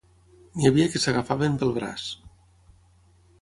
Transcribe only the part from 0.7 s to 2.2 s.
que s'agafaven pel braç